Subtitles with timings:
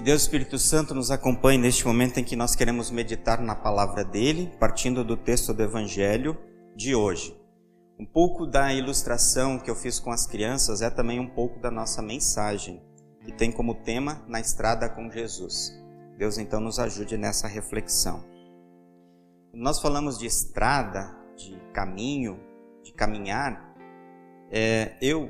[0.00, 4.02] Que Deus Espírito Santo nos acompanhe neste momento em que nós queremos meditar na palavra
[4.02, 6.38] dele, partindo do texto do Evangelho
[6.74, 7.38] de hoje.
[7.98, 11.70] Um pouco da ilustração que eu fiz com as crianças é também um pouco da
[11.70, 12.82] nossa mensagem,
[13.26, 15.78] que tem como tema Na Estrada com Jesus.
[16.16, 18.24] Deus então nos ajude nessa reflexão.
[19.52, 22.40] Nós falamos de estrada, de caminho,
[22.82, 23.74] de caminhar.
[24.50, 25.28] É, eu,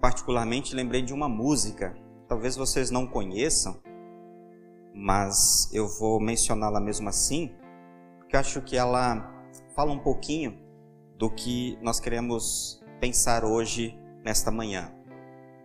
[0.00, 1.92] particularmente, lembrei de uma música,
[2.28, 3.84] talvez vocês não conheçam,
[4.96, 7.54] mas eu vou mencioná-la mesmo assim,
[8.18, 9.30] porque acho que ela
[9.74, 10.58] fala um pouquinho
[11.18, 14.90] do que nós queremos pensar hoje, nesta manhã.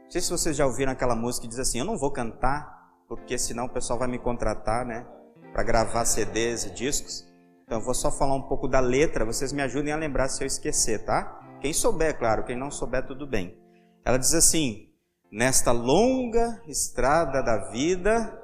[0.03, 2.91] Não sei se vocês já ouviram aquela música que diz assim: Eu não vou cantar,
[3.07, 5.07] porque senão o pessoal vai me contratar, né,
[5.53, 7.25] para gravar CDs e discos.
[7.63, 10.43] Então eu vou só falar um pouco da letra, vocês me ajudem a lembrar se
[10.43, 11.39] eu esquecer, tá?
[11.61, 13.57] Quem souber, claro, quem não souber, tudo bem.
[14.03, 14.89] Ela diz assim:
[15.31, 18.40] Nesta longa estrada da vida,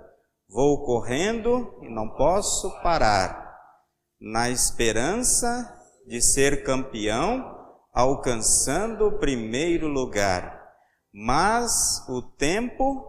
[0.49, 3.55] Vou correndo e não posso parar,
[4.19, 5.73] na esperança
[6.07, 7.55] de ser campeão,
[7.93, 10.57] alcançando o primeiro lugar.
[11.13, 13.05] Mas o tempo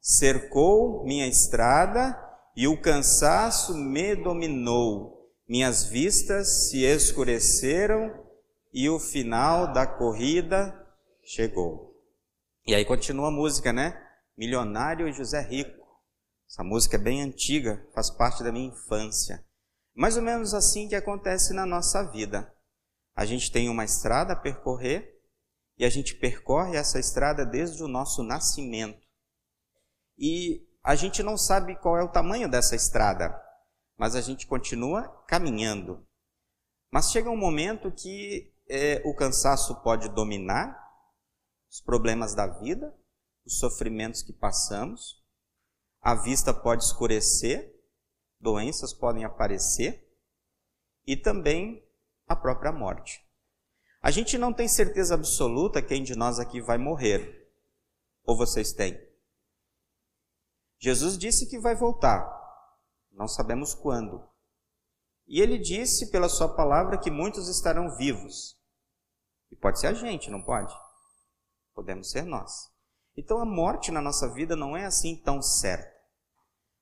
[0.00, 2.18] cercou minha estrada
[2.56, 5.30] e o cansaço me dominou.
[5.48, 8.12] Minhas vistas se escureceram
[8.72, 10.74] e o final da corrida
[11.22, 11.94] chegou.
[12.66, 14.00] E aí continua a música, né?
[14.36, 15.79] Milionário e José Rico.
[16.50, 19.46] Essa música é bem antiga, faz parte da minha infância.
[19.94, 22.52] Mais ou menos assim que acontece na nossa vida.
[23.14, 25.22] A gente tem uma estrada a percorrer
[25.78, 29.06] e a gente percorre essa estrada desde o nosso nascimento.
[30.18, 33.40] E a gente não sabe qual é o tamanho dessa estrada,
[33.96, 36.04] mas a gente continua caminhando.
[36.92, 40.76] Mas chega um momento que é, o cansaço pode dominar
[41.70, 42.92] os problemas da vida,
[43.46, 45.19] os sofrimentos que passamos,
[46.00, 47.74] a vista pode escurecer,
[48.40, 50.08] doenças podem aparecer
[51.06, 51.86] e também
[52.26, 53.24] a própria morte.
[54.00, 57.52] A gente não tem certeza absoluta quem de nós aqui vai morrer.
[58.24, 58.98] Ou vocês têm?
[60.78, 62.24] Jesus disse que vai voltar.
[63.12, 64.26] Não sabemos quando.
[65.26, 68.58] E ele disse pela sua palavra que muitos estarão vivos.
[69.50, 70.74] E pode ser a gente, não pode?
[71.74, 72.72] Podemos ser nós.
[73.16, 75.89] Então a morte na nossa vida não é assim tão certa.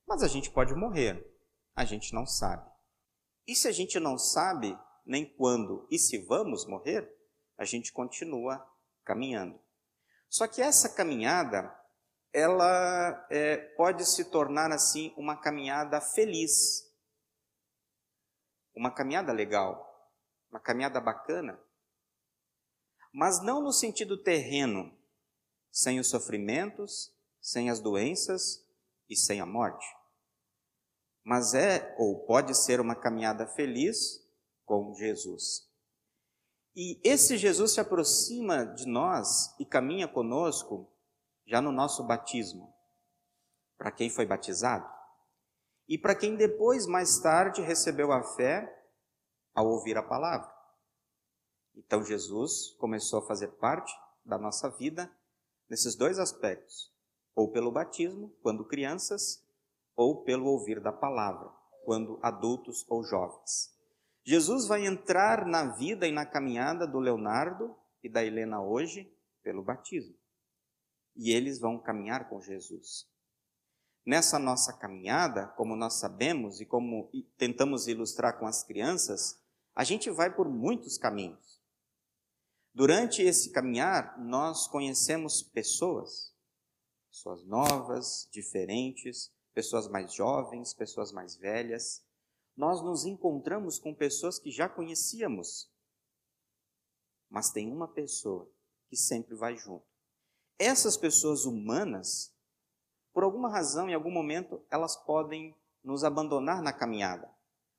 [0.09, 1.23] Mas a gente pode morrer,
[1.77, 2.67] a gente não sabe.
[3.47, 7.15] E se a gente não sabe nem quando e se vamos morrer,
[7.59, 8.67] a gente continua
[9.05, 9.61] caminhando.
[10.31, 11.75] Só que essa caminhada,
[12.33, 16.91] ela é, pode se tornar assim uma caminhada feliz,
[18.75, 20.11] uma caminhada legal,
[20.51, 21.61] uma caminhada bacana,
[23.13, 24.97] mas não no sentido terreno,
[25.71, 28.67] sem os sofrimentos, sem as doenças
[29.09, 29.98] e sem a morte.
[31.29, 34.27] Mas é ou pode ser uma caminhada feliz
[34.65, 35.69] com Jesus.
[36.75, 40.91] E esse Jesus se aproxima de nós e caminha conosco
[41.47, 42.75] já no nosso batismo.
[43.77, 44.91] Para quem foi batizado
[45.87, 48.89] e para quem depois, mais tarde, recebeu a fé
[49.55, 50.51] ao ouvir a palavra.
[51.75, 53.93] Então Jesus começou a fazer parte
[54.25, 55.15] da nossa vida
[55.69, 56.91] nesses dois aspectos,
[57.35, 59.47] ou pelo batismo, quando crianças,
[59.99, 61.51] ou pelo ouvir da palavra,
[61.85, 63.77] quando adultos ou jovens.
[64.25, 69.61] Jesus vai entrar na vida e na caminhada do Leonardo e da Helena hoje pelo
[69.61, 70.15] batismo.
[71.17, 73.09] E eles vão caminhar com Jesus.
[74.07, 79.43] Nessa nossa caminhada, como nós sabemos e como tentamos ilustrar com as crianças,
[79.75, 81.61] a gente vai por muitos caminhos.
[82.73, 86.33] Durante esse caminhar, nós conhecemos pessoas,
[87.11, 92.01] pessoas novas, diferentes, pessoas mais jovens, pessoas mais velhas.
[92.57, 95.69] Nós nos encontramos com pessoas que já conhecíamos,
[97.29, 98.49] mas tem uma pessoa
[98.89, 99.85] que sempre vai junto.
[100.61, 102.33] Essas pessoas humanas,
[103.13, 105.53] por alguma razão, em algum momento, elas podem
[105.83, 107.29] nos abandonar na caminhada,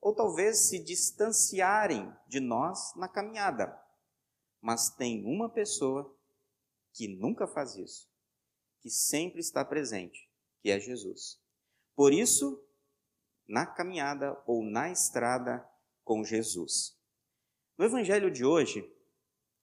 [0.02, 3.82] ou talvez se distanciarem de nós na caminhada.
[4.60, 6.14] Mas tem uma pessoa
[6.92, 8.12] que nunca faz isso,
[8.82, 10.30] que sempre está presente,
[10.62, 11.40] que é Jesus.
[12.00, 12.66] Por isso,
[13.46, 15.70] na caminhada ou na estrada
[16.02, 16.98] com Jesus.
[17.78, 18.90] No evangelho de hoje,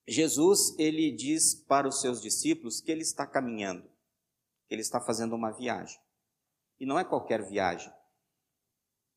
[0.07, 3.89] Jesus ele diz para os seus discípulos que ele está caminhando,
[4.69, 5.99] que ele está fazendo uma viagem.
[6.79, 7.91] E não é qualquer viagem.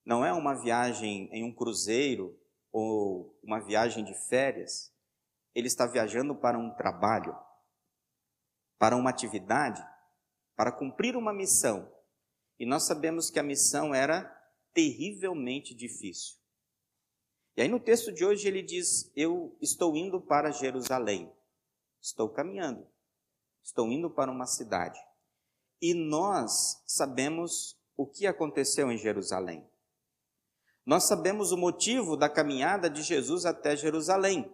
[0.06, 2.40] Não é uma viagem em um cruzeiro
[2.72, 4.96] ou uma viagem de férias
[5.54, 7.38] ele está viajando para um trabalho,
[8.78, 9.86] para uma atividade,
[10.56, 11.99] para cumprir uma missão.
[12.60, 14.26] E nós sabemos que a missão era
[14.74, 16.38] terrivelmente difícil.
[17.56, 21.32] E aí no texto de hoje ele diz: Eu estou indo para Jerusalém.
[22.02, 22.86] Estou caminhando.
[23.64, 25.00] Estou indo para uma cidade.
[25.82, 29.66] E nós sabemos o que aconteceu em Jerusalém.
[30.86, 34.52] Nós sabemos o motivo da caminhada de Jesus até Jerusalém.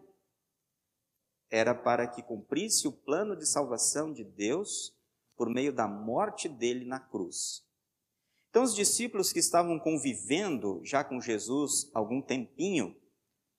[1.50, 4.96] Era para que cumprisse o plano de salvação de Deus
[5.36, 7.64] por meio da morte dele na cruz.
[8.56, 12.96] Então, os discípulos que estavam convivendo já com Jesus algum tempinho,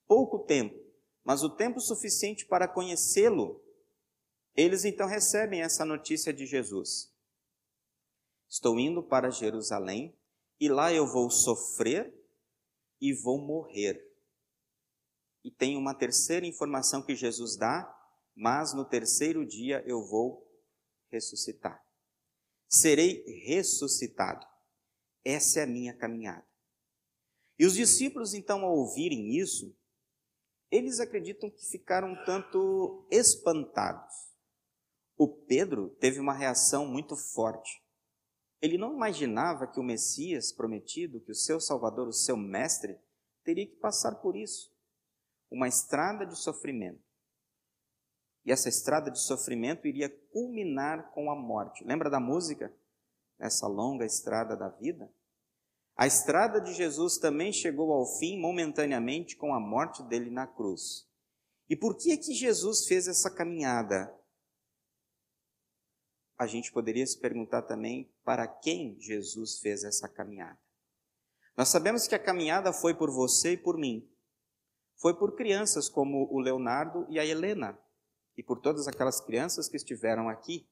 [0.06, 0.74] pouco tempo,
[1.22, 3.62] mas o tempo suficiente para conhecê-lo,
[4.54, 7.14] eles então recebem essa notícia de Jesus.
[8.48, 10.18] Estou indo para Jerusalém
[10.58, 12.18] e lá eu vou sofrer
[12.98, 14.02] e vou morrer.
[15.44, 17.86] E tem uma terceira informação que Jesus dá,
[18.34, 20.50] mas no terceiro dia eu vou
[21.10, 21.84] ressuscitar.
[22.66, 24.55] Serei ressuscitado.
[25.28, 26.46] Essa é a minha caminhada.
[27.58, 29.76] E os discípulos, então, ao ouvirem isso,
[30.70, 34.14] eles acreditam que ficaram um tanto espantados.
[35.16, 37.82] O Pedro teve uma reação muito forte.
[38.62, 42.96] Ele não imaginava que o Messias prometido, que o seu Salvador, o seu Mestre,
[43.42, 44.72] teria que passar por isso
[45.50, 47.02] uma estrada de sofrimento.
[48.44, 51.82] E essa estrada de sofrimento iria culminar com a morte.
[51.82, 52.72] Lembra da música?
[53.38, 55.12] Essa longa estrada da vida?
[55.96, 61.08] A estrada de Jesus também chegou ao fim momentaneamente com a morte dele na cruz.
[61.70, 64.14] E por que é que Jesus fez essa caminhada?
[66.38, 70.60] A gente poderia se perguntar também para quem Jesus fez essa caminhada.
[71.56, 74.06] Nós sabemos que a caminhada foi por você e por mim.
[74.96, 77.78] Foi por crianças como o Leonardo e a Helena,
[78.36, 80.68] e por todas aquelas crianças que estiveram aqui.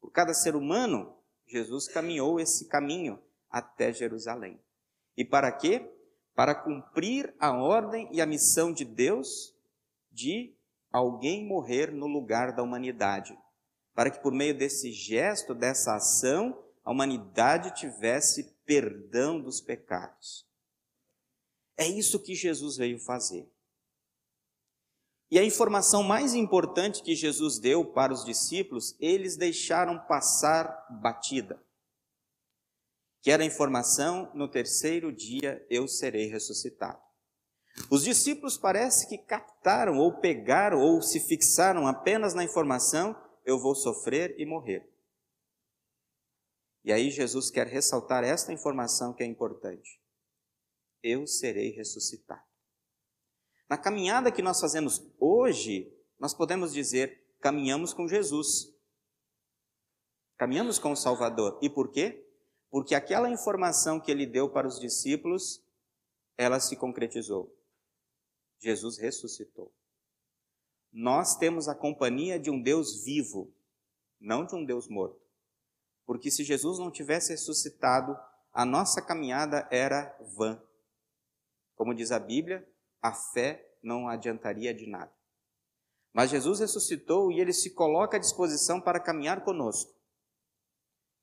[0.00, 1.14] Por cada ser humano,
[1.46, 4.60] Jesus caminhou esse caminho até Jerusalém.
[5.16, 5.90] E para quê?
[6.34, 9.54] Para cumprir a ordem e a missão de Deus
[10.10, 10.54] de
[10.92, 13.36] alguém morrer no lugar da humanidade.
[13.94, 20.46] Para que por meio desse gesto, dessa ação, a humanidade tivesse perdão dos pecados.
[21.76, 23.48] É isso que Jesus veio fazer.
[25.30, 31.62] E a informação mais importante que Jesus deu para os discípulos, eles deixaram passar batida.
[33.28, 36.98] Que era a informação: no terceiro dia eu serei ressuscitado.
[37.90, 43.14] Os discípulos parece que captaram, ou pegaram, ou se fixaram apenas na informação:
[43.44, 44.90] eu vou sofrer e morrer.
[46.82, 50.00] E aí Jesus quer ressaltar esta informação que é importante:
[51.02, 52.48] eu serei ressuscitado.
[53.68, 58.74] Na caminhada que nós fazemos hoje, nós podemos dizer: caminhamos com Jesus.
[60.38, 61.58] Caminhamos com o Salvador.
[61.60, 62.24] E por quê?
[62.70, 65.62] Porque aquela informação que ele deu para os discípulos,
[66.36, 67.54] ela se concretizou.
[68.58, 69.72] Jesus ressuscitou.
[70.92, 73.52] Nós temos a companhia de um Deus vivo,
[74.20, 75.20] não de um Deus morto.
[76.04, 78.18] Porque se Jesus não tivesse ressuscitado,
[78.52, 80.60] a nossa caminhada era vã.
[81.74, 82.66] Como diz a Bíblia,
[83.00, 85.12] a fé não adiantaria de nada.
[86.12, 89.94] Mas Jesus ressuscitou e ele se coloca à disposição para caminhar conosco.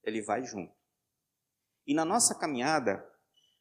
[0.04, 0.74] Ele vai junto.
[1.86, 3.04] E na nossa caminhada,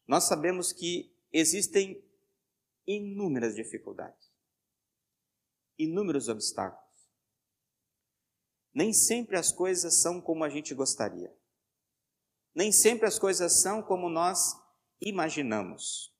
[0.06, 2.02] nós sabemos que existem
[2.86, 4.30] inúmeras dificuldades,
[5.78, 6.84] inúmeros obstáculos.
[8.72, 11.32] Nem sempre as coisas são como a gente gostaria.
[12.54, 14.54] Nem sempre as coisas são como nós
[15.00, 16.12] imaginamos.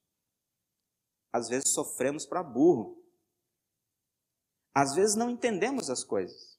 [1.33, 3.03] Às vezes sofremos para burro.
[4.73, 6.59] Às vezes não entendemos as coisas.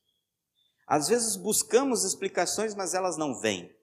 [0.88, 3.75] Às vezes buscamos explicações, mas elas não vêm.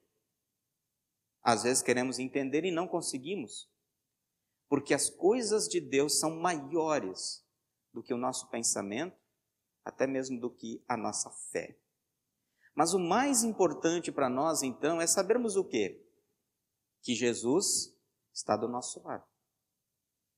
[1.43, 3.69] Às vezes queremos entender e não conseguimos.
[4.69, 7.45] Porque as coisas de Deus são maiores
[7.93, 9.17] do que o nosso pensamento,
[9.85, 11.79] até mesmo do que a nossa fé.
[12.75, 16.07] Mas o mais importante para nós, então, é sabermos o quê?
[17.03, 17.95] Que Jesus
[18.33, 19.27] está do nosso lado.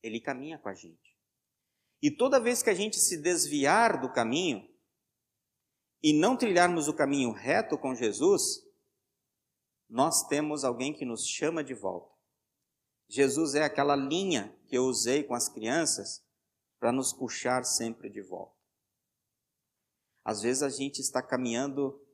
[0.03, 1.17] Ele caminha com a gente.
[2.03, 4.69] E toda vez que a gente se desviar do caminho
[6.03, 8.63] e não trilharmos o caminho reto com Jesus,
[9.95, 12.13] nós temos alguém que nos chama de volta.
[13.09, 16.21] Jesus é aquela linha que eu usei com as crianças
[16.81, 18.59] para nos puxar sempre de volta.
[20.25, 22.05] Às vezes a gente está caminhando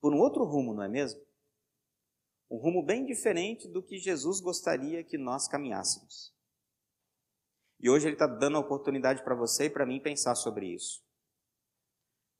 [0.00, 1.24] por um outro rumo, não é mesmo?
[2.50, 6.34] Um rumo bem diferente do que Jesus gostaria que nós caminhássemos.
[7.78, 11.04] E hoje ele está dando a oportunidade para você e para mim pensar sobre isso.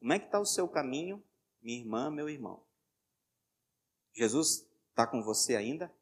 [0.00, 1.23] Como é que está o seu caminho,
[1.62, 2.69] minha irmã, meu irmão?
[4.12, 5.93] Jesus está com você ainda?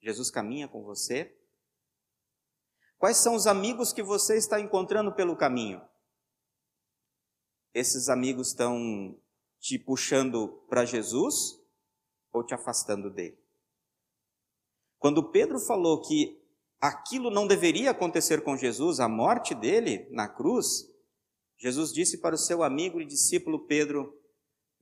[0.00, 1.36] Jesus caminha com você?
[2.98, 5.80] Quais são os amigos que você está encontrando pelo caminho?
[7.74, 9.18] Esses amigos estão
[9.58, 11.60] te puxando para Jesus
[12.32, 13.38] ou te afastando dele?
[14.98, 16.40] Quando Pedro falou que
[16.80, 20.88] aquilo não deveria acontecer com Jesus, a morte dele na cruz,
[21.56, 24.16] Jesus disse para o seu amigo e discípulo Pedro: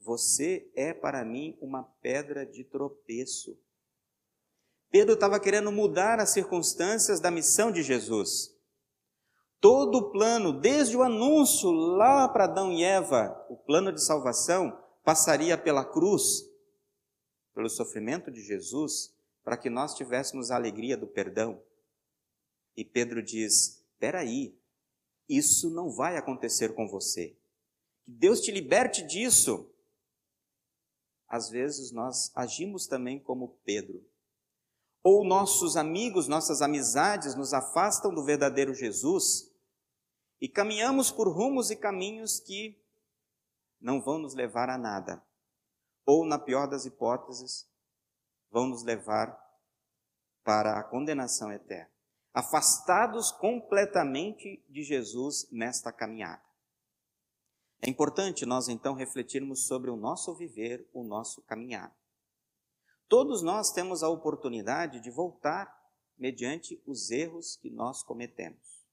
[0.03, 3.59] Você é para mim uma pedra de tropeço.
[4.91, 8.57] Pedro estava querendo mudar as circunstâncias da missão de Jesus.
[9.61, 14.77] Todo o plano, desde o anúncio lá para Adão e Eva, o plano de salvação,
[15.05, 16.45] passaria pela cruz,
[17.55, 19.15] pelo sofrimento de Jesus,
[19.45, 21.63] para que nós tivéssemos a alegria do perdão.
[22.77, 24.59] E Pedro diz: espera aí,
[25.29, 27.37] isso não vai acontecer com você.
[28.05, 29.70] Que Deus te liberte disso.
[31.31, 34.05] Às vezes nós agimos também como Pedro.
[35.03, 39.51] Ou nossos amigos, nossas amizades nos afastam do verdadeiro Jesus
[40.41, 42.79] e caminhamos por rumos e caminhos que
[43.81, 45.25] não vão nos levar a nada.
[46.05, 47.67] Ou, na pior das hipóteses,
[48.51, 49.39] vão nos levar
[50.43, 51.91] para a condenação eterna
[52.33, 56.43] afastados completamente de Jesus nesta caminhada.
[57.83, 61.97] É importante nós então refletirmos sobre o nosso viver, o nosso caminhar.
[63.09, 65.79] Todos nós temos a oportunidade de voltar
[66.19, 68.85] mediante os erros que nós cometemos.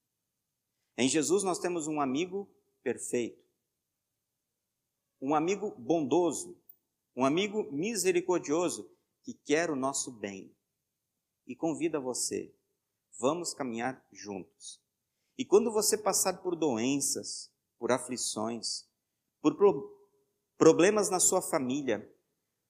[0.97, 2.49] Em Jesus nós temos um amigo
[2.81, 3.43] perfeito,
[5.21, 6.57] um amigo bondoso,
[7.15, 8.89] um amigo misericordioso
[9.21, 10.55] que quer o nosso bem
[11.45, 12.53] e convida você
[13.19, 14.79] Vamos caminhar juntos.
[15.37, 18.87] E quando você passar por doenças, por aflições,
[19.41, 19.95] por pro
[20.57, 22.11] problemas na sua família,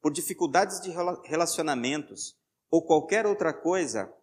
[0.01, 0.91] por dificuldades de
[1.25, 2.37] relacionamentos
[2.69, 4.13] ou qualquer outra coisa,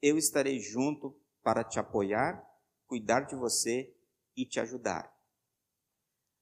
[0.00, 2.42] eu estarei junto para te apoiar,
[2.86, 3.94] cuidar de você
[4.34, 5.14] e te ajudar.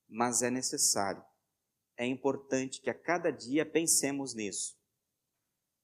[0.09, 1.23] Mas é necessário,
[1.97, 4.79] é importante que a cada dia pensemos nisso.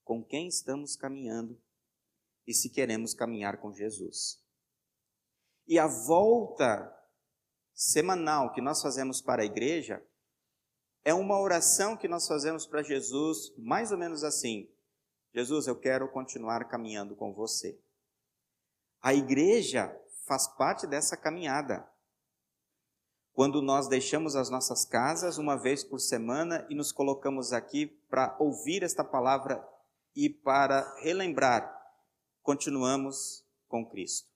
[0.04, 1.61] Com quem estamos caminhando
[2.47, 4.40] e se queremos caminhar com Jesus.
[5.66, 6.94] E a volta
[7.75, 10.02] semanal que nós fazemos para a igreja
[11.04, 14.71] é uma oração que nós fazemos para Jesus, mais ou menos assim:
[15.35, 17.78] Jesus, eu quero continuar caminhando com você.
[19.02, 19.95] A igreja
[20.26, 21.87] faz parte dessa caminhada.
[23.33, 28.37] Quando nós deixamos as nossas casas uma vez por semana e nos colocamos aqui para
[28.38, 29.66] ouvir esta palavra
[30.14, 31.85] e para relembrar
[32.45, 34.28] continuamos com Cristo.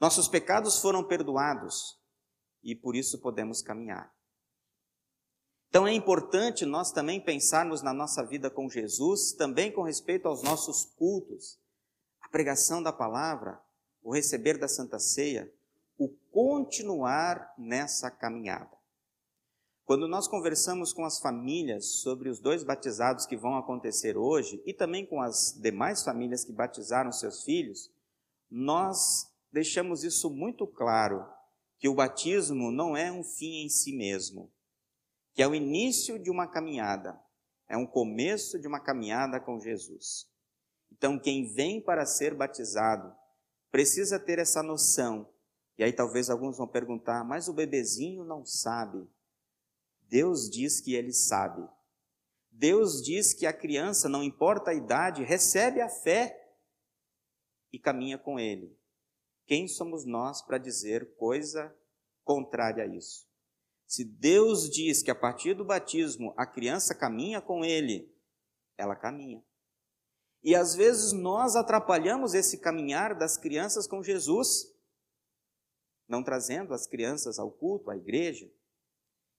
[0.00, 2.00] Nossos pecados foram perdoados
[2.66, 4.12] e por isso podemos caminhar.
[5.68, 10.42] Então é importante nós também pensarmos na nossa vida com Jesus, também com respeito aos
[10.42, 11.60] nossos cultos,
[12.20, 13.60] a pregação da palavra,
[14.02, 15.52] o receber da Santa Ceia,
[15.96, 18.76] o continuar nessa caminhada.
[19.84, 24.74] Quando nós conversamos com as famílias sobre os dois batizados que vão acontecer hoje e
[24.74, 27.92] também com as demais famílias que batizaram seus filhos,
[28.50, 31.24] nós deixamos isso muito claro,
[31.78, 34.52] que o batismo não é um fim em si mesmo,
[35.34, 37.20] que é o início de uma caminhada,
[37.68, 40.30] é um começo de uma caminhada com Jesus.
[40.90, 43.14] Então, quem vem para ser batizado
[43.70, 45.28] precisa ter essa noção.
[45.76, 49.06] E aí talvez alguns vão perguntar, mas o bebezinho não sabe.
[50.08, 51.68] Deus diz que ele sabe.
[52.50, 56.56] Deus diz que a criança, não importa a idade, recebe a fé
[57.70, 58.75] e caminha com ele.
[59.46, 61.74] Quem somos nós para dizer coisa
[62.24, 63.26] contrária a isso?
[63.86, 68.12] Se Deus diz que a partir do batismo a criança caminha com ele,
[68.76, 69.42] ela caminha.
[70.42, 74.72] E às vezes nós atrapalhamos esse caminhar das crianças com Jesus,
[76.08, 78.50] não trazendo as crianças ao culto, à igreja,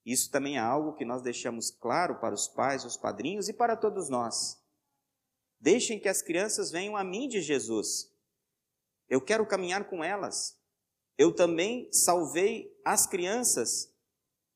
[0.07, 3.75] isso também é algo que nós deixamos claro para os pais, os padrinhos e para
[3.75, 4.57] todos nós.
[5.59, 8.09] Deixem que as crianças venham a mim de Jesus.
[9.09, 10.57] Eu quero caminhar com elas.
[11.17, 13.93] Eu também salvei as crianças.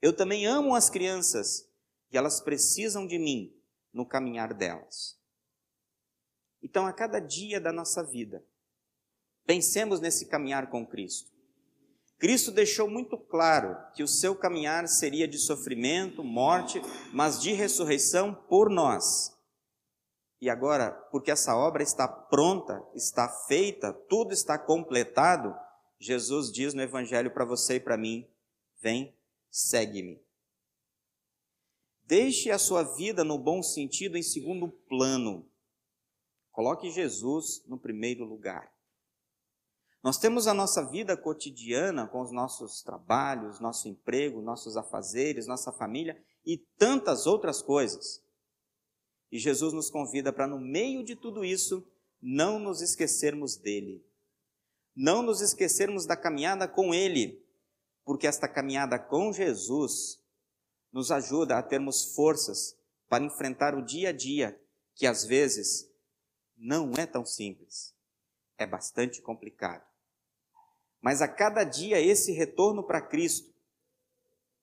[0.01, 1.67] Eu também amo as crianças.
[2.11, 3.55] E elas precisam de mim
[3.93, 5.19] no caminhar delas.
[6.61, 8.45] Então, a cada dia da nossa vida,
[9.45, 11.31] pensemos nesse caminhar com Cristo.
[12.19, 16.79] Cristo deixou muito claro que o seu caminhar seria de sofrimento, morte,
[17.11, 19.35] mas de ressurreição por nós.
[20.41, 25.55] E agora, porque essa obra está pronta, está feita, tudo está completado,
[25.99, 28.27] Jesus diz no Evangelho para você e para mim:
[28.81, 29.15] vem,
[29.51, 30.19] segue-me.
[32.01, 35.47] Deixe a sua vida no bom sentido em segundo plano.
[36.51, 38.73] Coloque Jesus no primeiro lugar.
[40.03, 45.71] Nós temos a nossa vida cotidiana com os nossos trabalhos, nosso emprego, nossos afazeres, nossa
[45.71, 48.23] família e tantas outras coisas.
[49.31, 51.87] E Jesus nos convida para, no meio de tudo isso,
[52.21, 54.05] não nos esquecermos dele.
[54.95, 57.41] Não nos esquecermos da caminhada com ele,
[58.03, 60.21] porque esta caminhada com Jesus
[60.91, 64.59] nos ajuda a termos forças para enfrentar o dia a dia,
[64.93, 65.89] que às vezes
[66.57, 67.95] não é tão simples,
[68.57, 69.83] é bastante complicado.
[71.01, 73.51] Mas a cada dia esse retorno para Cristo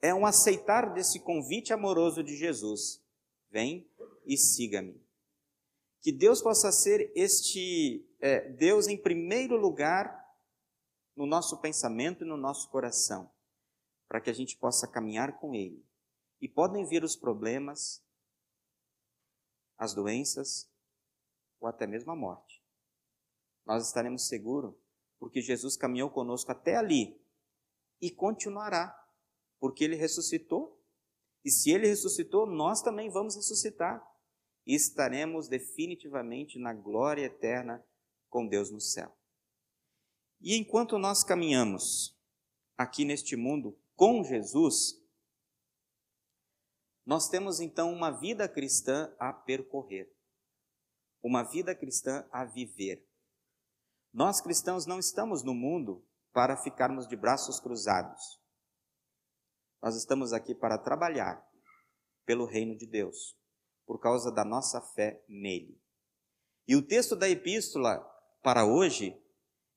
[0.00, 3.02] é um aceitar desse convite amoroso de Jesus.
[3.50, 3.88] Vem
[4.28, 5.02] e siga-me.
[6.02, 10.16] Que Deus possa ser este é, Deus em primeiro lugar
[11.16, 13.32] no nosso pensamento e no nosso coração,
[14.06, 15.84] para que a gente possa caminhar com Ele.
[16.40, 18.04] E podem vir os problemas,
[19.76, 20.70] as doenças
[21.58, 22.62] ou até mesmo a morte.
[23.66, 24.74] Nós estaremos seguros
[25.18, 27.20] porque Jesus caminhou conosco até ali
[28.00, 28.96] e continuará,
[29.58, 30.80] porque ele ressuscitou.
[31.44, 34.07] E se ele ressuscitou, nós também vamos ressuscitar
[34.68, 37.82] e estaremos definitivamente na glória eterna
[38.28, 39.16] com Deus no céu.
[40.42, 42.14] E enquanto nós caminhamos
[42.76, 45.02] aqui neste mundo com Jesus,
[47.06, 50.14] nós temos então uma vida cristã a percorrer,
[51.22, 53.08] uma vida cristã a viver.
[54.12, 58.38] Nós cristãos não estamos no mundo para ficarmos de braços cruzados.
[59.82, 61.42] Nós estamos aqui para trabalhar
[62.26, 63.37] pelo reino de Deus,
[63.88, 65.80] por causa da nossa fé nele.
[66.68, 67.98] E o texto da epístola
[68.42, 69.18] para hoje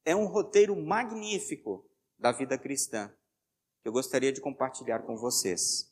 [0.04, 3.08] é um roteiro magnífico da vida cristã
[3.82, 5.90] que eu gostaria de compartilhar com vocês.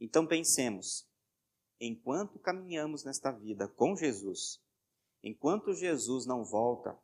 [0.00, 1.06] Então pensemos,
[1.78, 4.58] enquanto caminhamos nesta vida com Jesus,
[5.22, 6.98] enquanto Jesus não volta,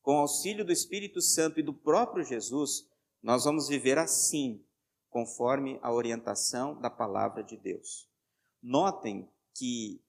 [0.00, 2.88] com auxílio do Espírito Santo e do próprio Jesus,
[3.20, 4.64] nós vamos viver assim,
[5.10, 8.08] conforme a orientação da palavra de Deus.
[8.62, 10.02] Notem que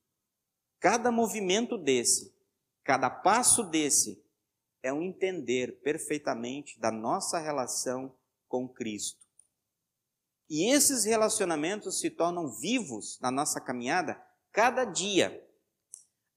[0.79, 2.35] cada movimento desse,
[2.83, 4.23] cada passo desse,
[4.81, 8.13] é um entender perfeitamente da nossa relação
[8.47, 9.23] com Cristo.
[10.49, 15.41] E esses relacionamentos se tornam vivos na nossa caminhada cada dia.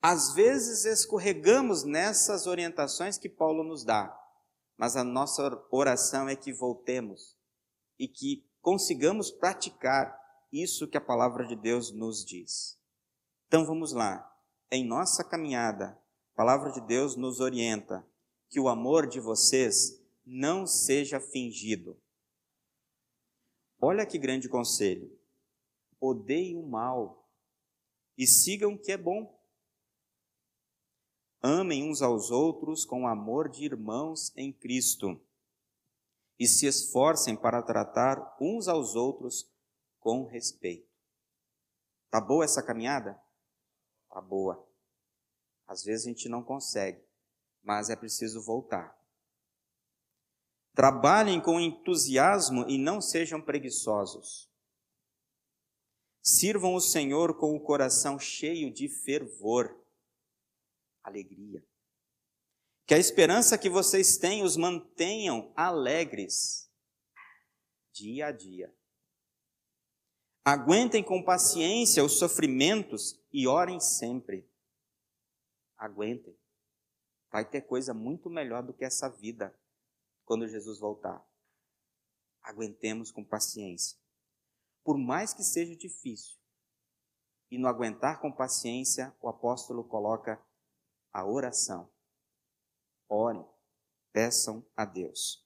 [0.01, 4.17] Às vezes escorregamos nessas orientações que Paulo nos dá,
[4.77, 7.37] mas a nossa oração é que voltemos
[7.99, 10.17] e que consigamos praticar
[10.53, 12.79] isso que a palavra de Deus nos diz.
[13.47, 14.33] Então vamos lá.
[14.71, 15.99] Em nossa caminhada,
[16.33, 18.07] a palavra de Deus nos orienta
[18.49, 22.01] que o amor de vocês não seja fingido.
[23.81, 25.17] Olha que grande conselho.
[26.01, 27.31] Odeiem o mal
[28.19, 29.33] e sigam o que é bom.
[31.41, 35.21] Amem uns aos outros com o amor de irmãos em Cristo
[36.39, 39.49] e se esforcem para tratar uns aos outros
[40.01, 40.91] com respeito.
[42.11, 43.26] Tá boa essa caminhada?
[44.17, 44.67] Tá boa.
[45.67, 47.05] Às vezes a gente não consegue,
[47.63, 48.99] mas é preciso voltar.
[50.75, 54.51] Trabalhem com entusiasmo e não sejam preguiçosos.
[56.23, 59.85] Sirvam o Senhor com o coração cheio de fervor
[61.03, 61.63] alegria.
[62.87, 66.73] Que a esperança que vocês têm os mantenham alegres
[67.93, 68.75] dia a dia.
[70.49, 74.49] Aguentem com paciência os sofrimentos e orem sempre.
[75.77, 76.39] Aguentem.
[77.33, 79.53] Vai ter coisa muito melhor do que essa vida
[80.25, 81.21] quando Jesus voltar.
[82.45, 83.99] Aguentemos com paciência.
[84.85, 86.39] Por mais que seja difícil.
[87.51, 90.41] E no aguentar com paciência, o apóstolo coloca
[91.13, 91.91] a oração.
[93.09, 93.45] Orem,
[94.13, 95.45] peçam a Deus.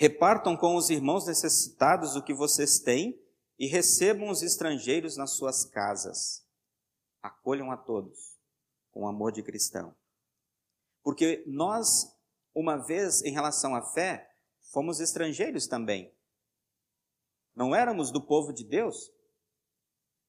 [0.00, 3.20] Repartam com os irmãos necessitados o que vocês têm
[3.58, 6.46] e recebam os estrangeiros nas suas casas.
[7.20, 8.38] Acolham a todos
[8.92, 9.92] com amor de cristão.
[11.02, 12.16] Porque nós,
[12.54, 14.32] uma vez em relação à fé,
[14.72, 16.14] fomos estrangeiros também.
[17.52, 19.12] Não éramos do povo de Deus,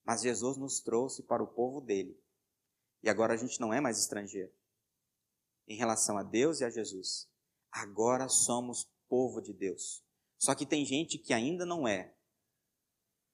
[0.03, 2.19] mas Jesus nos trouxe para o povo dele.
[3.03, 4.51] E agora a gente não é mais estrangeiro
[5.67, 7.29] em relação a Deus e a Jesus.
[7.71, 10.03] Agora somos povo de Deus.
[10.37, 12.13] Só que tem gente que ainda não é.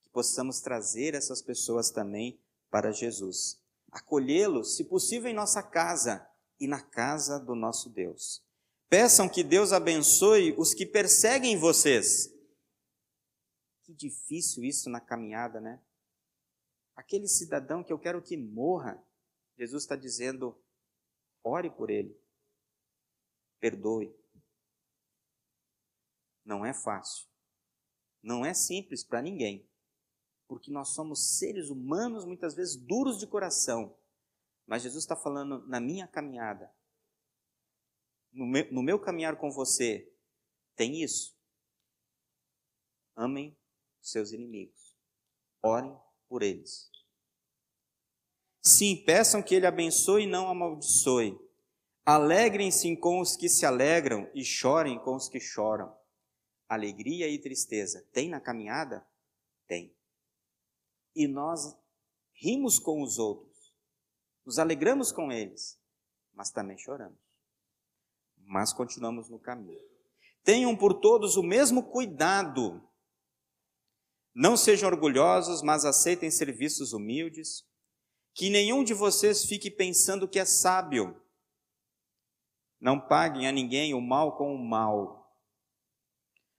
[0.02, 3.62] Que possamos trazer essas pessoas também para Jesus.
[3.92, 6.28] Acolhê-los, se possível, em nossa casa
[6.60, 8.44] e na casa do nosso Deus.
[8.90, 12.34] Peçam que Deus abençoe os que perseguem vocês.
[13.84, 15.80] Que difícil isso na caminhada, né?
[16.96, 19.04] aquele cidadão que eu quero que morra,
[19.58, 20.58] Jesus está dizendo:
[21.44, 22.18] ore por ele,
[23.60, 24.16] perdoe.
[26.46, 27.28] Não é fácil,
[28.22, 29.68] não é simples para ninguém,
[30.48, 33.98] porque nós somos seres humanos muitas vezes duros de coração,
[34.68, 36.72] mas Jesus está falando na minha caminhada,
[38.32, 40.14] no meu, no meu caminhar com você,
[40.76, 41.36] tem isso.
[43.16, 43.58] Amem
[44.02, 44.96] seus inimigos,
[45.64, 46.92] orem por eles.
[48.62, 51.40] Sim, peçam que ele abençoe e não amaldiçoe.
[52.06, 55.96] Alegrem-se com os que se alegram e chorem com os que choram.
[56.76, 59.06] Alegria e tristeza tem na caminhada?
[59.68, 59.96] Tem.
[61.16, 61.76] E nós
[62.34, 63.74] rimos com os outros,
[64.46, 65.80] nos alegramos com eles,
[66.34, 67.20] mas também choramos.
[68.38, 69.84] Mas continuamos no caminho.
[70.44, 72.86] Tenham por todos o mesmo cuidado
[74.36, 77.64] não sejam orgulhosos, mas aceitem serviços humildes.
[78.34, 81.16] Que nenhum de vocês fique pensando que é sábio.
[82.78, 85.25] Não paguem a ninguém o mal com o mal.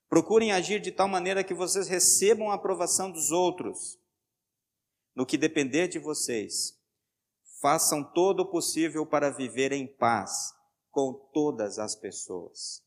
[0.09, 3.99] Procurem agir de tal maneira que vocês recebam a aprovação dos outros.
[5.15, 6.79] No que depender de vocês,
[7.61, 10.55] façam todo o possível para viver em paz
[10.91, 12.85] com todas as pessoas.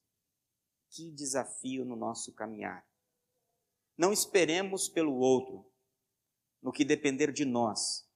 [0.89, 2.87] Que desafio no nosso caminhar.
[3.97, 5.69] Não esperemos pelo outro,
[6.61, 8.07] no que depender de nós,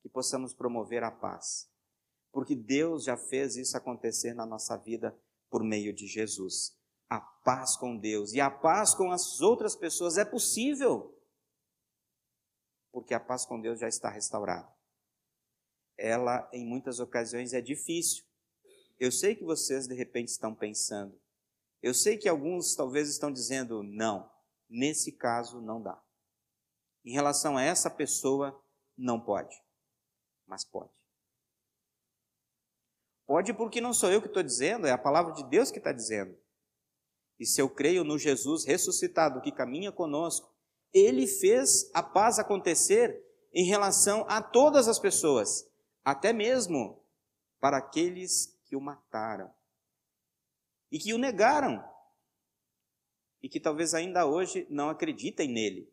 [0.00, 1.68] que possamos promover a paz.
[2.30, 5.16] Porque Deus já fez isso acontecer na nossa vida
[5.50, 6.76] por meio de Jesus.
[7.12, 11.18] A paz com Deus e a paz com as outras pessoas é possível.
[12.90, 14.70] Porque a paz com Deus já está restaurada.
[15.98, 18.24] Ela, em muitas ocasiões, é difícil.
[18.98, 21.18] Eu sei que vocês, de repente, estão pensando.
[21.82, 24.30] Eu sei que alguns talvez estão dizendo, não,
[24.72, 26.02] Nesse caso, não dá.
[27.04, 28.58] Em relação a essa pessoa,
[28.96, 29.54] não pode.
[30.46, 30.90] Mas pode.
[33.26, 35.92] Pode porque não sou eu que estou dizendo, é a palavra de Deus que está
[35.92, 36.34] dizendo.
[37.42, 40.48] E se eu creio no Jesus ressuscitado que caminha conosco,
[40.94, 43.20] ele fez a paz acontecer
[43.52, 45.68] em relação a todas as pessoas,
[46.04, 47.04] até mesmo
[47.58, 49.52] para aqueles que o mataram
[50.88, 51.84] e que o negaram
[53.42, 55.92] e que talvez ainda hoje não acreditem nele.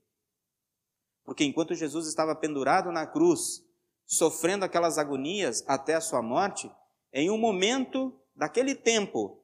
[1.24, 3.66] Porque enquanto Jesus estava pendurado na cruz,
[4.06, 6.72] sofrendo aquelas agonias até a sua morte,
[7.12, 9.44] em um momento daquele tempo,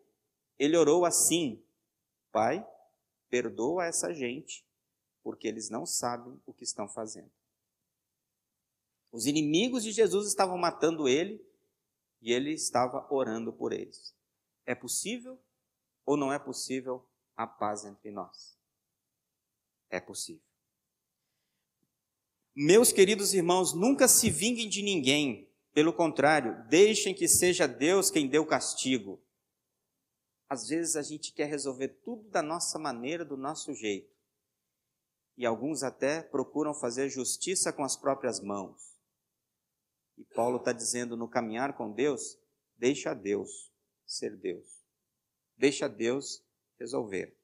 [0.59, 1.64] ele orou assim:
[2.35, 2.67] Pai,
[3.29, 4.67] perdoa essa gente,
[5.23, 7.31] porque eles não sabem o que estão fazendo.
[9.09, 11.41] Os inimigos de Jesus estavam matando ele
[12.21, 14.13] e ele estava orando por eles.
[14.65, 15.41] É possível
[16.05, 18.59] ou não é possível a paz entre nós.
[19.89, 20.43] É possível.
[22.53, 25.49] Meus queridos irmãos, nunca se vinguem de ninguém.
[25.71, 29.24] Pelo contrário, deixem que seja Deus quem dê o castigo.
[30.47, 34.13] Às vezes a gente quer resolver tudo da nossa maneira, do nosso jeito.
[35.38, 38.95] E alguns até procuram fazer justiça com as próprias mãos.
[40.17, 42.39] E Paulo está dizendo: no caminhar com Deus,
[42.77, 43.71] deixa Deus
[44.05, 44.86] ser Deus.
[45.58, 46.43] Deixa Deus
[46.79, 47.36] resolver.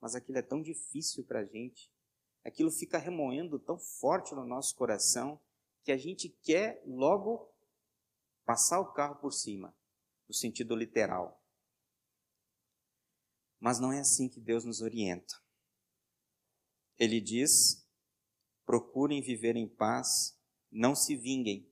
[0.00, 1.90] Mas aquilo é tão difícil para a gente,
[2.44, 5.40] aquilo fica remoendo tão forte no nosso coração,
[5.82, 7.50] que a gente quer logo
[8.44, 9.74] passar o carro por cima,
[10.28, 11.42] no sentido literal.
[13.60, 15.34] Mas não é assim que Deus nos orienta.
[16.98, 17.86] Ele diz:
[18.64, 20.38] procurem viver em paz,
[20.70, 21.70] não se vinguem,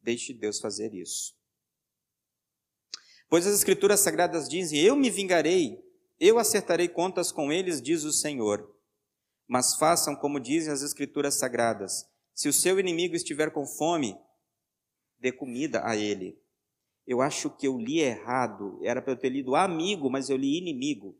[0.00, 1.36] deixe Deus fazer isso.
[3.28, 5.82] Pois as Escrituras Sagradas dizem: Eu me vingarei,
[6.18, 8.74] eu acertarei contas com eles, diz o Senhor.
[9.46, 14.16] Mas façam como dizem as Escrituras Sagradas: se o seu inimigo estiver com fome,
[15.18, 16.38] dê comida a ele.
[17.06, 18.78] Eu acho que eu li errado.
[18.82, 21.18] Era para eu ter lido amigo, mas eu li inimigo.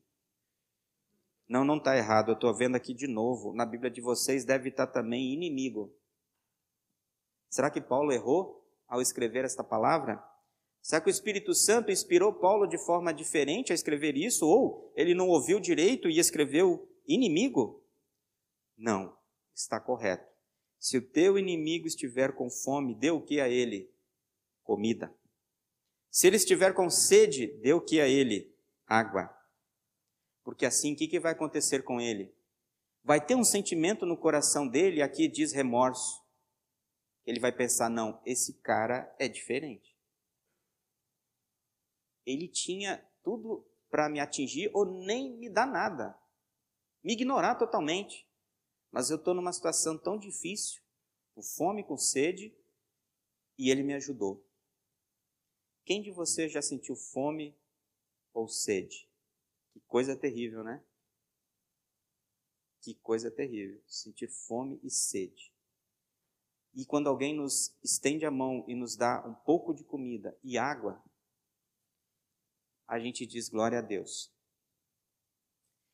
[1.48, 2.30] Não, não está errado.
[2.30, 3.54] Eu estou vendo aqui de novo.
[3.54, 5.94] Na Bíblia de vocês deve estar tá também inimigo.
[7.48, 10.22] Será que Paulo errou ao escrever esta palavra?
[10.82, 14.46] Será que o Espírito Santo inspirou Paulo de forma diferente a escrever isso?
[14.46, 17.84] Ou ele não ouviu direito e escreveu inimigo?
[18.76, 19.16] Não,
[19.54, 20.30] está correto.
[20.78, 23.90] Se o teu inimigo estiver com fome, dê o que a ele?
[24.62, 25.12] Comida.
[26.10, 28.54] Se ele estiver com sede, dê o que a ele?
[28.86, 29.35] Água.
[30.46, 32.34] Porque assim, o que, que vai acontecer com ele?
[33.04, 36.24] Vai ter um sentimento no coração dele, aqui diz remorso.
[37.26, 39.96] Ele vai pensar: não, esse cara é diferente
[42.26, 46.18] ele tinha tudo para me atingir ou nem me dar nada,
[47.02, 48.28] me ignorar totalmente.
[48.90, 50.82] Mas eu estou numa situação tão difícil,
[51.34, 52.54] com fome, com sede,
[53.56, 54.44] e ele me ajudou.
[55.84, 57.56] Quem de vocês já sentiu fome
[58.34, 59.05] ou sede?
[59.76, 60.82] Que coisa terrível, né?
[62.80, 65.52] Que coisa terrível, sentir fome e sede.
[66.72, 70.56] E quando alguém nos estende a mão e nos dá um pouco de comida e
[70.56, 71.04] água,
[72.88, 74.32] a gente diz glória a Deus.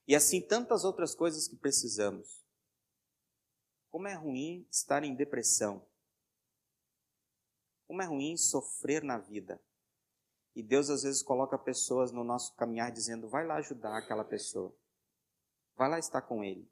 [0.07, 2.41] E assim tantas outras coisas que precisamos.
[3.91, 5.85] Como é ruim estar em depressão.
[7.89, 9.61] Como é ruim sofrer na vida.
[10.55, 14.75] E Deus às vezes coloca pessoas no nosso caminhar dizendo: vai lá ajudar aquela pessoa.
[15.75, 16.71] Vai lá estar com ele.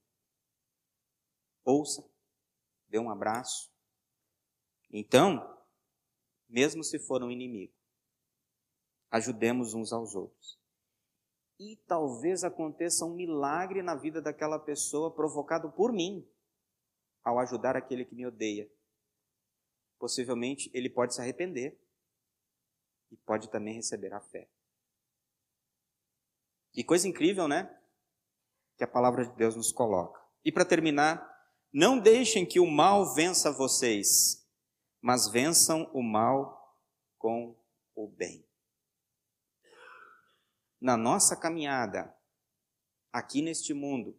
[1.65, 2.07] Ouça,
[2.89, 3.73] dê um abraço.
[4.91, 5.59] Então,
[6.49, 7.73] mesmo se for um inimigo,
[9.11, 10.59] ajudemos uns aos outros.
[11.59, 16.27] E talvez aconteça um milagre na vida daquela pessoa provocado por mim,
[17.23, 18.71] ao ajudar aquele que me odeia.
[19.99, 21.79] Possivelmente ele pode se arrepender
[23.11, 24.49] e pode também receber a fé.
[26.73, 27.77] Que coisa incrível, né?
[28.77, 30.21] Que a palavra de Deus nos coloca.
[30.45, 31.29] E para terminar,
[31.73, 34.49] não deixem que o mal vença vocês,
[35.01, 36.79] mas vençam o mal
[37.19, 37.57] com
[37.95, 38.47] o bem.
[40.81, 42.17] Na nossa caminhada
[43.13, 44.19] aqui neste mundo,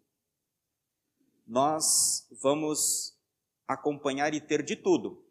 [1.47, 3.17] nós vamos
[3.67, 5.25] acompanhar e ter de tudo.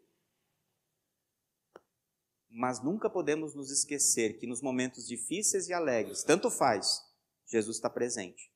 [2.51, 7.01] Mas nunca podemos nos esquecer que nos momentos difíceis e alegres, tanto faz,
[7.47, 8.51] Jesus está presente.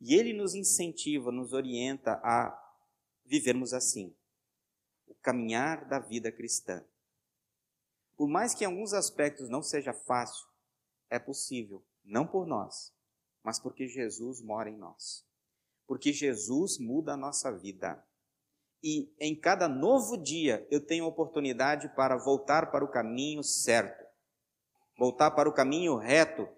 [0.00, 2.62] E ele nos incentiva, nos orienta a
[3.24, 4.14] vivermos assim
[5.06, 6.84] o caminhar da vida cristã.
[8.16, 10.46] Por mais que em alguns aspectos não seja fácil,
[11.08, 12.92] é possível, não por nós,
[13.42, 15.24] mas porque Jesus mora em nós.
[15.86, 18.04] Porque Jesus muda a nossa vida
[18.88, 24.06] e em cada novo dia eu tenho oportunidade para voltar para o caminho certo,
[24.96, 26.48] voltar para o caminho reto,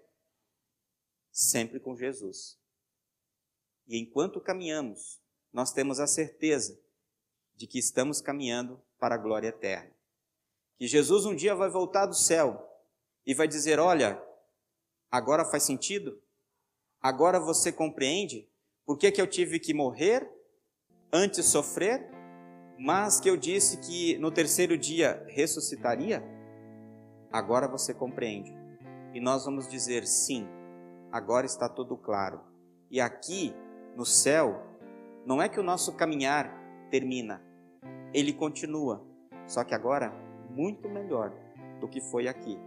[1.31, 2.55] sempre com Jesus.
[3.87, 5.19] E enquanto caminhamos,
[5.51, 6.79] nós temos a certeza
[7.55, 9.91] de que estamos caminhando para a glória eterna.
[10.77, 12.63] Que Jesus um dia vai voltar do céu
[13.25, 14.23] e vai dizer: Olha,
[15.09, 16.21] agora faz sentido?
[17.01, 18.47] Agora você compreende
[18.85, 20.31] por que, que eu tive que morrer,
[21.11, 22.18] antes sofrer
[22.79, 26.23] mas que eu disse que no terceiro dia ressuscitaria,
[27.29, 28.57] agora você compreende.
[29.13, 30.47] E nós vamos dizer sim,
[31.11, 32.39] agora está tudo claro.
[32.89, 33.53] E aqui
[33.97, 34.63] no céu,
[35.25, 36.57] não é que o nosso caminhar
[36.89, 37.43] termina,
[38.13, 39.05] ele continua,
[39.45, 40.13] só que agora
[40.49, 41.33] muito melhor
[41.81, 42.57] do que foi aqui,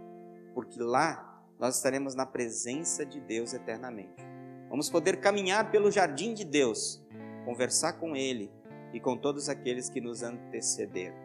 [0.53, 4.23] porque lá nós estaremos na presença de Deus eternamente.
[4.69, 7.03] Vamos poder caminhar pelo jardim de Deus,
[7.45, 8.51] conversar com Ele,
[8.93, 11.17] e com todos aqueles que nos antecederam.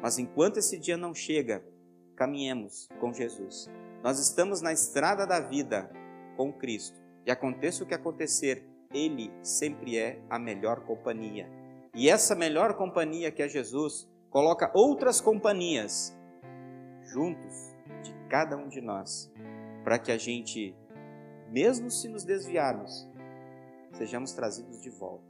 [0.00, 1.62] Mas enquanto esse dia não chega,
[2.16, 3.68] caminhemos com Jesus.
[4.02, 5.90] Nós estamos na estrada da vida
[6.36, 6.98] com Cristo.
[7.26, 11.50] E aconteça o que acontecer, Ele sempre é a melhor companhia.
[11.94, 16.16] E essa melhor companhia que é Jesus, coloca outras companhias
[17.02, 19.32] juntos de cada um de nós,
[19.82, 20.76] para que a gente,
[21.50, 23.08] mesmo se nos desviarmos,
[23.92, 25.27] sejamos trazidos de volta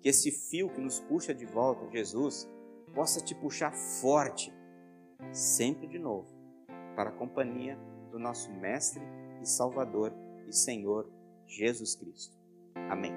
[0.00, 2.48] que esse fio que nos puxa de volta, Jesus,
[2.94, 4.52] possa te puxar forte,
[5.32, 6.28] sempre de novo,
[6.94, 7.78] para a companhia
[8.10, 9.02] do nosso Mestre
[9.42, 10.12] e Salvador
[10.48, 11.10] e Senhor
[11.46, 12.36] Jesus Cristo.
[12.88, 13.12] Amém.